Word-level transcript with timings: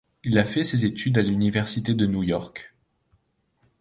Il 0.23 0.39
a 0.39 0.45
fait 0.45 0.63
ses 0.63 0.83
études 0.87 1.19
à 1.19 1.21
l'Université 1.21 1.93
de 1.93 2.07
New 2.07 2.23
York. 2.23 2.73